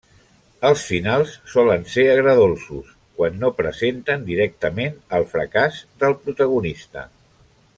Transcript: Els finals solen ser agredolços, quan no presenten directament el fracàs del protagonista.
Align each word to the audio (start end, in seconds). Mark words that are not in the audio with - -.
Els 0.69 0.83
finals 0.91 1.33
solen 1.55 1.83
ser 1.95 2.05
agredolços, 2.13 2.89
quan 3.19 3.37
no 3.43 3.51
presenten 3.59 4.25
directament 4.31 4.97
el 5.19 5.29
fracàs 5.35 5.79
del 6.05 6.17
protagonista. 6.25 7.07